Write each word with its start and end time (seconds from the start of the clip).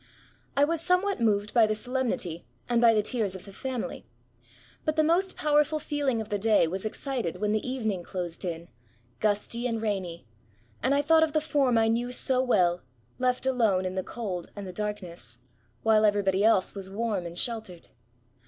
I 0.57 0.63
was 0.65 0.81
somewhat 0.81 1.19
moved 1.21 1.53
by 1.53 1.67
the 1.67 1.75
solemnity, 1.75 2.47
and 2.67 2.81
by 2.81 2.95
the 2.95 3.03
tears 3.03 3.35
of 3.35 3.45
the 3.45 3.53
family; 3.53 4.03
but 4.83 4.95
the 4.95 5.03
most 5.03 5.37
powerful 5.37 5.77
feeling 5.77 6.19
of 6.19 6.29
the 6.29 6.39
day 6.39 6.67
was 6.67 6.87
excited 6.87 7.35
when 7.39 7.51
the 7.51 7.69
evening 7.69 8.01
closed 8.01 8.43
in, 8.43 8.67
gusty 9.19 9.67
and 9.67 9.79
rainy, 9.79 10.25
and 10.81 10.95
I 10.95 11.03
thought 11.03 11.21
of 11.21 11.33
the 11.33 11.39
form 11.39 11.77
I 11.77 11.87
knew 11.87 12.11
so 12.11 12.41
well, 12.41 12.81
left 13.19 13.45
alone 13.45 13.85
in 13.85 13.93
the 13.93 14.01
cold 14.01 14.49
and 14.55 14.65
the 14.65 14.73
darkness, 14.73 15.37
while 15.83 16.03
everybody 16.03 16.43
else 16.43 16.73
was 16.73 16.89
warm 16.89 17.27
and 17.27 17.37
sheltered. 17.37 17.89